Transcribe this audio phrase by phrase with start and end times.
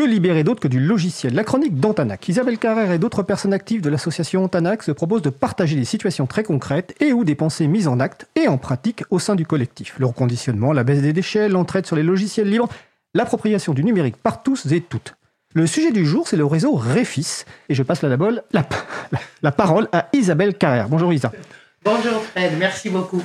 [0.00, 1.34] Que libérer d'autre que du logiciel?
[1.34, 2.26] La chronique d'Antanac.
[2.26, 6.26] Isabelle Carrère et d'autres personnes actives de l'association Antanac se proposent de partager des situations
[6.26, 9.44] très concrètes et ou des pensées mises en acte et en pratique au sein du
[9.44, 9.96] collectif.
[9.98, 12.70] Le reconditionnement, la baisse des déchets, l'entraide sur les logiciels libres,
[13.12, 15.16] l'appropriation du numérique par tous et toutes.
[15.52, 17.44] Le sujet du jour, c'est le réseau Réfis.
[17.68, 18.16] Et je passe la,
[18.52, 18.66] la,
[19.42, 20.88] la parole à Isabelle Carrère.
[20.88, 21.30] Bonjour Isa.
[21.84, 23.22] Bonjour Fred, merci beaucoup.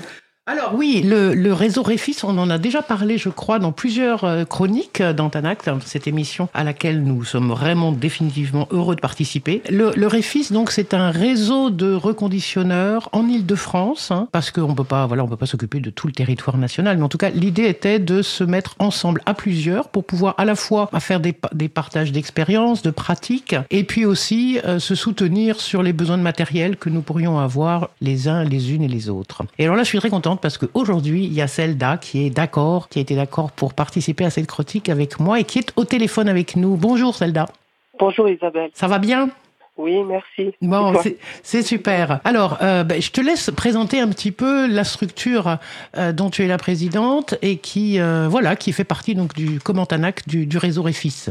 [0.47, 4.45] Alors oui, le, réseau Réfis, on en a déjà parlé, je crois, dans plusieurs euh,
[4.45, 9.63] chroniques d'Antanac, dans cette émission à laquelle nous sommes vraiment définitivement heureux de participer.
[9.71, 14.83] Le, le Réfis, donc, c'est un réseau de reconditionneurs en Île-de-France, hein, parce qu'on peut
[14.83, 17.31] pas, voilà, on peut pas s'occuper de tout le territoire national, mais en tout cas,
[17.31, 21.33] l'idée était de se mettre ensemble à plusieurs pour pouvoir à la fois faire des,
[21.53, 26.23] des partages d'expériences, de pratiques, et puis aussi euh, se soutenir sur les besoins de
[26.23, 29.41] matériel que nous pourrions avoir les uns, les unes et les autres.
[29.57, 32.29] Et alors là, je suis très contente parce qu'aujourd'hui, il y a Zelda qui est
[32.29, 35.71] d'accord, qui a été d'accord pour participer à cette critique avec moi et qui est
[35.75, 36.75] au téléphone avec nous.
[36.75, 37.47] Bonjour Zelda.
[37.99, 38.69] Bonjour Isabelle.
[38.73, 39.29] Ça va bien?
[39.77, 40.53] Oui, merci.
[40.61, 40.93] Bon,
[41.43, 42.21] c'est super.
[42.23, 45.57] Alors, euh, ben, je te laisse présenter un petit peu la structure
[45.97, 49.59] euh, dont tu es la présidente et qui, euh, voilà, qui fait partie donc du
[49.59, 51.25] Commentanac du, du réseau Réfis.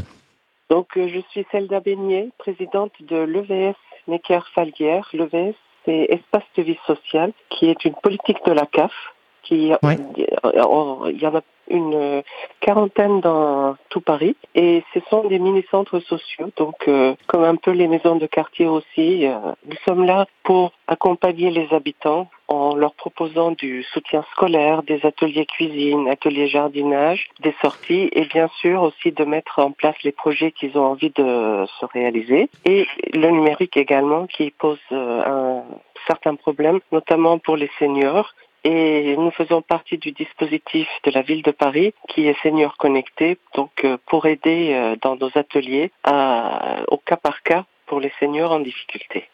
[0.69, 3.75] Donc, je suis Zelda Beignet, présidente de l'EVS
[4.07, 5.09] Necker-Falguière.
[5.13, 8.93] L'EVS, c'est Espace de vie sociale, qui est une politique de la CAF.
[9.43, 9.77] Qui, euh,
[10.15, 12.23] Il y en a une
[12.59, 17.71] quarantaine dans tout Paris et ce sont des mini-centres sociaux, donc euh, comme un peu
[17.71, 19.25] les maisons de quartier aussi.
[19.25, 25.03] Euh, nous sommes là pour accompagner les habitants en leur proposant du soutien scolaire, des
[25.05, 30.11] ateliers cuisine, ateliers jardinage, des sorties et bien sûr aussi de mettre en place les
[30.11, 32.49] projets qu'ils ont envie de se réaliser.
[32.65, 35.54] Et le numérique également qui pose un
[36.07, 38.33] certain problème, notamment pour les seniors.
[38.63, 43.37] Et nous faisons partie du dispositif de la ville de Paris qui est Senior Connecté,
[43.53, 48.11] donc euh, pour aider euh, dans nos ateliers à, au cas par cas pour les
[48.19, 49.29] seniors en difficulté.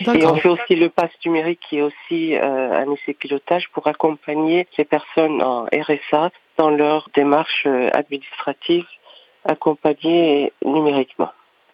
[0.00, 3.86] Et on fait aussi le pass numérique qui est aussi euh, un essai pilotage pour
[3.86, 8.86] accompagner les personnes en RSA dans leur démarche euh, administrative
[9.44, 11.30] accompagnée numériquement.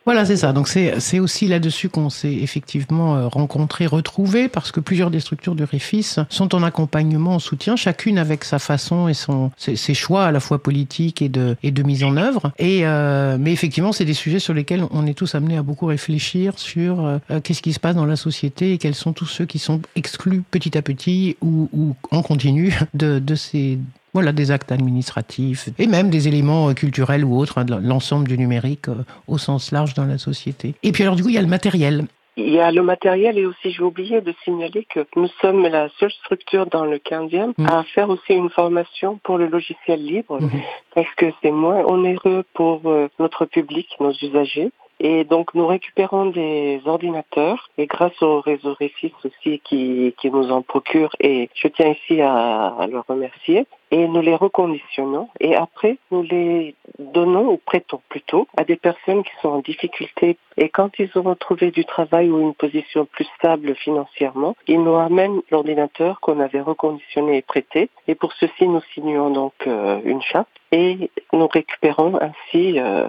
[0.07, 0.53] Voilà, c'est ça.
[0.53, 5.57] Donc c'est aussi là-dessus qu'on s'est effectivement euh, rencontrés, retrouvés, parce que plusieurs des structures
[5.57, 10.27] du Réfis sont en accompagnement, en soutien, chacune avec sa façon et son ses, choix
[10.27, 12.53] à la fois politiques et de et de mise en œuvre.
[12.61, 15.87] Et euh, mais effectivement, c'est des sujets sur lesquels on est tous amenés à beaucoup
[15.87, 19.45] réfléchir sur euh, qu'est-ce qui se passe dans la société et quels sont tous ceux
[19.45, 23.81] qui sont exclus petit à petit ou, ou en continu de de ces
[24.17, 28.39] voilà, des actes administratifs et même des éléments euh, culturels ou autres, hein, l'ensemble du
[28.39, 30.75] numérique euh, au sens large dans la société.
[30.83, 32.07] Et puis alors du coup, il y a le matériel.
[32.39, 35.91] Il y a le matériel et aussi j'ai oublié de signaler que nous sommes la
[36.01, 37.67] seule structure dans le 15e mmh.
[37.67, 40.49] à faire aussi une formation pour le logiciel libre mmh.
[40.95, 44.71] parce que c'est moins onéreux pour euh, notre public, nos usagers.
[45.01, 47.71] Et donc nous récupérons des ordinateurs.
[47.79, 52.21] Et grâce au réseau Réfis aussi qui, qui nous en procure et je tiens ici
[52.21, 53.67] à, à le remercier.
[53.91, 55.29] Et nous les reconditionnons.
[55.41, 60.39] Et après nous les donnons ou prêtons plutôt à des personnes qui sont en difficulté.
[60.57, 64.95] Et quand ils auront trouvé du travail ou une position plus stable financièrement, ils nous
[64.95, 67.91] amènent l'ordinateur qu'on avait reconditionné et prêté.
[68.09, 70.49] Et pour ceci nous signons donc euh, une charte.
[70.73, 73.09] Et nous récupérons ainsi euh,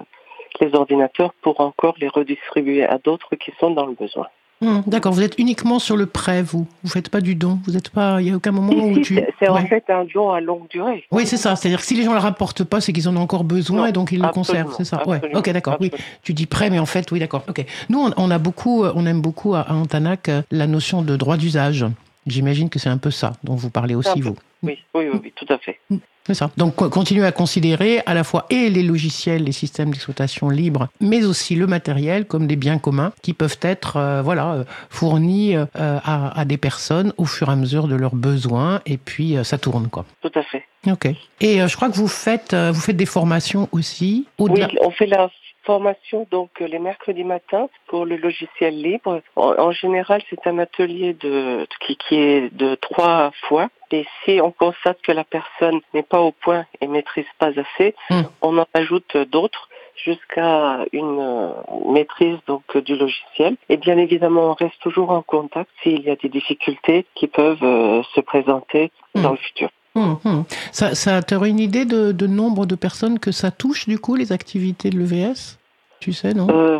[0.60, 4.26] les ordinateurs pour encore les redistribuer à d'autres qui sont dans le besoin.
[4.60, 6.66] Hmm, d'accord, vous êtes uniquement sur le prêt, vous.
[6.82, 7.60] Vous faites pas du don.
[7.64, 8.20] Vous êtes pas.
[8.20, 9.20] Il y a aucun moment où tu.
[9.38, 11.04] C'est en fait un don à longue durée.
[11.12, 11.54] Oui, c'est ça.
[11.54, 13.86] C'est-à-dire que si les gens ne le rapportent pas, c'est qu'ils en ont encore besoin
[13.86, 14.74] et donc ils le conservent.
[14.76, 15.06] C'est ça.
[15.06, 15.20] Ouais.
[15.34, 15.76] Ok, d'accord.
[15.80, 15.92] Oui,
[16.22, 17.44] tu dis prêt, mais en fait, oui, d'accord.
[17.48, 17.64] Ok.
[17.88, 21.86] Nous, on, a beaucoup, on aime beaucoup à Antanac euh, la notion de droit d'usage.
[22.26, 24.34] J'imagine que c'est un peu ça dont vous parlez aussi, vous.
[24.62, 25.78] Oui, oui, oui, tout à fait.
[25.90, 25.98] Hmm.
[26.28, 26.50] C'est ça.
[26.58, 31.24] Donc continuer à considérer à la fois et les logiciels, les systèmes d'exploitation libres, mais
[31.24, 35.64] aussi le matériel comme des biens communs qui peuvent être euh, voilà euh, fournis euh,
[35.74, 39.88] à, des personnes au fur et à mesure de leurs besoins et puis ça tourne
[39.88, 40.04] quoi.
[40.20, 40.64] Tout à fait.
[40.86, 41.06] Ok.
[41.40, 44.26] Et je crois que vous faites vous faites des formations aussi.
[44.38, 45.30] Oui, on fait la
[45.68, 49.20] formation donc les mercredis matins pour le logiciel libre.
[49.36, 54.50] En, général, c'est un atelier de qui, qui est de trois fois et si on
[54.50, 58.22] constate que la personne n'est pas au point et maîtrise pas assez, hmm.
[58.40, 59.68] on en ajoute d'autres
[60.06, 61.52] jusqu'à une euh,
[61.86, 63.56] maîtrise donc du logiciel.
[63.68, 67.62] Et bien évidemment, on reste toujours en contact s'il y a des difficultés qui peuvent
[67.62, 69.22] euh, se présenter hmm.
[69.22, 69.68] dans le futur.
[69.98, 70.42] Hmm,
[70.72, 73.98] ça, ça tu aurais une idée de, de, nombre de personnes que ça touche du
[73.98, 75.58] coup les activités de l'EVS
[76.00, 76.48] Tu sais, non?
[76.50, 76.78] Euh,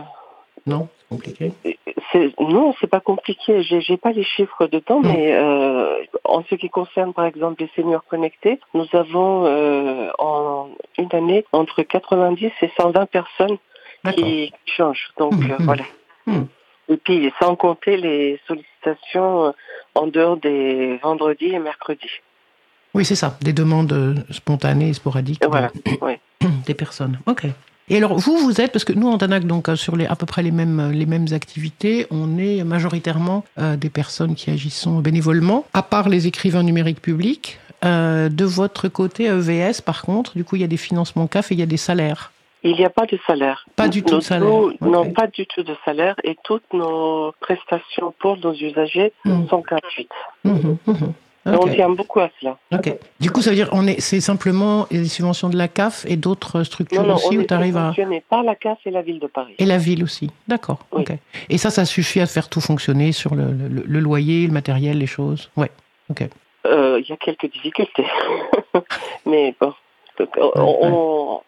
[0.67, 0.89] Non?
[1.09, 1.53] Compliqué
[2.39, 3.63] Non, c'est pas compliqué.
[3.63, 5.07] J'ai pas les chiffres de temps, mm.
[5.07, 10.69] mais euh, en ce qui concerne par exemple les seniors connectés, nous avons euh, en
[10.99, 13.59] une année entre 90 et 120 personnes
[14.15, 15.11] qui changent.
[15.19, 15.65] Donc mmh, mmh.
[15.65, 15.85] voilà.
[16.91, 19.53] Et puis sans compter les sollicitations
[19.95, 22.21] en dehors des vendredis et mercredis.
[22.99, 25.71] Oui, c'est ça, des demandes spontanées et sporadiques voilà.
[26.67, 27.21] des personnes.
[27.27, 27.47] Ok.
[27.91, 30.27] Et alors, vous, vous êtes, parce que nous, en Tanac, donc, sur les, à peu
[30.27, 35.65] près les mêmes, les mêmes activités, on est majoritairement euh, des personnes qui agissent bénévolement,
[35.75, 37.61] à part les écrivains numériques publics.
[37.85, 41.53] Euh, de votre côté, EVS, par contre, du coup, il y a des financements CAF
[41.53, 42.33] et il y a des salaires.
[42.65, 43.65] Il n'y a pas de salaire.
[43.77, 44.51] Pas du tout de salaire.
[44.81, 49.47] Non, pas du tout de salaire et toutes nos prestations pour nos usagers mmh.
[49.49, 50.11] sont gratuites.
[50.43, 50.95] Mmh, mmh,
[51.57, 52.59] on tient beaucoup à cela.
[53.21, 56.17] Du coup, ça veut dire on est, c'est simplement les subventions de la CAF et
[56.17, 57.93] d'autres structures non, non, aussi on où tu arrives à.
[58.29, 59.55] par la CAF et la ville de Paris.
[59.59, 60.31] Et la ville aussi.
[60.47, 60.81] D'accord.
[61.49, 65.07] Et ça, ça suffit à faire tout fonctionner sur le, le, loyer, le matériel, les
[65.07, 65.51] choses?
[65.57, 65.71] Ouais.
[66.11, 66.29] Ok.
[66.67, 68.05] Euh, il y a quelques difficultés,
[69.27, 69.73] mais bon,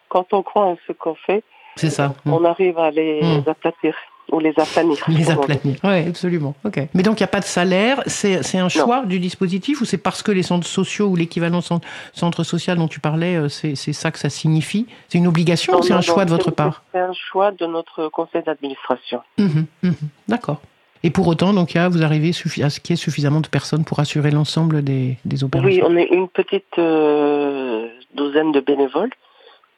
[0.07, 1.43] quand on croit en ce qu'on fait,
[1.75, 2.13] c'est ça.
[2.25, 3.49] On arrive à les mmh.
[3.49, 3.95] aplatir
[4.31, 5.03] ou les aplanir.
[5.07, 6.55] Les aplanir, oui, absolument.
[6.63, 6.87] Ok.
[6.93, 8.01] Mais donc, il n'y a pas de salaire.
[8.07, 12.43] C'est un choix du dispositif ou c'est parce que les centres sociaux ou l'équivalent centre,
[12.43, 14.87] social dont tu parlais, euh, c'est ça que ça signifie?
[15.09, 16.83] C'est une obligation ou c'est un choix de votre part?
[16.91, 19.21] C'est un choix de notre conseil d'administration.
[19.37, 19.91] Mmh mmh
[20.27, 20.61] D'accord.
[21.03, 23.99] Et pour autant, donc, vous arrivez à ce qu'il y ait suffisamment de personnes pour
[23.99, 25.87] assurer l'ensemble des, des, opérations?
[25.87, 29.09] Oui, on est une petite euh, douzaine de bénévoles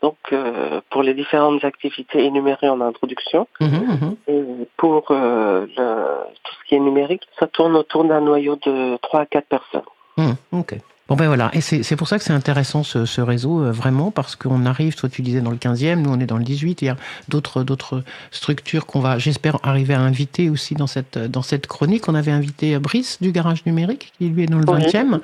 [0.04, 3.48] donc euh, pour les différentes activités énumérées en introduction.
[3.62, 4.16] Mmh, mmh.
[4.28, 4.44] Et
[4.76, 9.26] pour euh, tout ce qui est numérique, ça tourne autour d'un noyau de 3 à
[9.26, 9.82] 4 personnes.
[10.18, 10.76] Mmh, ok.
[11.10, 14.38] Bon ben voilà, et c'est pour ça que c'est intéressant ce, réseau, euh, vraiment, parce
[14.38, 16.86] qu'on arrive, toi tu disais dans le 15e, nous on est dans le 18, il
[16.86, 16.96] y a
[17.28, 22.08] d'autres structures qu'on va, j'espère, arriver à inviter aussi dans cette, dans cette chronique.
[22.08, 25.20] On avait invité Brice du Garage Numérique, qui lui est dans le 20e.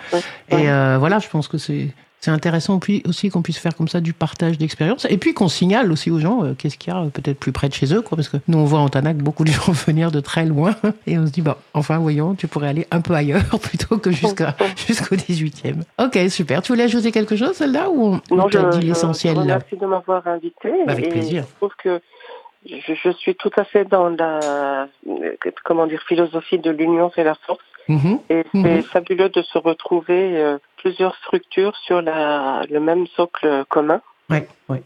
[0.50, 0.66] Et
[0.98, 4.58] voilà, je pense que c'est c'est intéressant aussi qu'on puisse faire comme ça du partage
[4.58, 7.40] d'expérience et puis qu'on signale aussi aux gens euh, qu'est-ce qu'il y a euh, peut-être
[7.40, 9.52] plus près de chez eux, quoi, parce que nous on voit en Tanac beaucoup de
[9.52, 10.76] gens venir de très loin
[11.08, 14.12] et on se dit, bah, enfin voyons, tu pourrais aller un peu ailleurs plutôt que
[14.12, 14.56] jusqu'à,
[14.88, 15.84] jusqu'au 18e.
[15.98, 16.62] Ok, super.
[16.62, 20.70] Tu voulais ajouter quelque chose, celle-là, ou on, non, dit l'essentiel Merci de m'avoir invité.
[20.86, 21.46] Bah, avec plaisir.
[21.50, 22.02] Je trouve que
[22.66, 24.88] je, suis tout à fait dans la
[25.64, 27.60] comment dire philosophie de l'union c'est la force.
[27.88, 33.08] Mmh et c'est mmh fabuleux de se retrouver euh, plusieurs structures sur la, le même
[33.08, 34.02] socle commun.
[34.30, 34.40] Oui,
[34.70, 34.78] oui.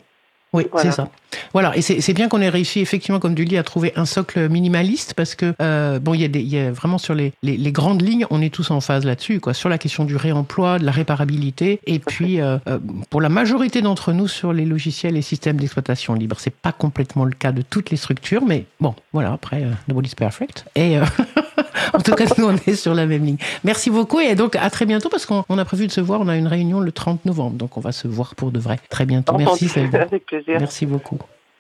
[0.54, 1.10] Oui, c'est ça.
[1.52, 4.50] Voilà, et c'est bien qu'on ait réussi effectivement, comme tu dis, à trouver un socle
[4.50, 8.04] minimaliste parce que euh, bon, il y, a y a vraiment sur les, les, grandes
[8.04, 10.92] lignes, on est tous en phase là-dessus, quoi, sur la question du réemploi, de la
[10.92, 12.78] réparabilité, et puis euh, euh,
[13.10, 17.26] pour la majorité d'entre nous sur les logiciels et systèmes d'exploitation libre, c'est pas complètement
[17.26, 20.66] le cas de toutes les structures, mais bon, voilà, après, nobody's perfect.
[20.76, 20.98] Et
[21.94, 23.38] en tout cas, nous, on est sur la même ligne.
[23.64, 26.22] Merci beaucoup et donc à très bientôt parce qu'on a prévu de se voir.
[26.22, 28.80] On a une réunion le 30 novembre, donc on va se voir pour de vrai
[28.90, 29.38] très bientôt.
[29.38, 30.60] Merci, Avec plaisir.
[30.60, 31.18] Merci beaucoup.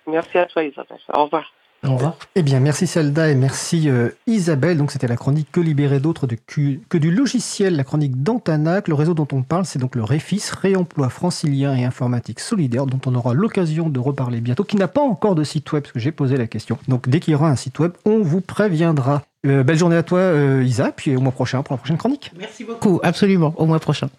[0.07, 0.99] Merci à toi, Isabelle.
[1.13, 1.53] Au revoir.
[1.85, 2.15] Au revoir.
[2.35, 4.77] Eh bien, merci Selda et merci euh, Isabelle.
[4.77, 8.87] Donc, c'était la chronique Que libérer d'autres que du logiciel, la chronique d'Antanac.
[8.87, 13.01] Le réseau dont on parle, c'est donc le REFIS, Réemploi francilien et informatique solidaire, dont
[13.05, 15.99] on aura l'occasion de reparler bientôt, qui n'a pas encore de site web, parce que
[15.99, 16.77] j'ai posé la question.
[16.87, 19.23] Donc, dès qu'il y aura un site web, on vous préviendra.
[19.45, 22.31] Euh, belle journée à toi, euh, Isa, puis au mois prochain pour la prochaine chronique.
[22.39, 24.09] Merci beaucoup, absolument, au mois prochain.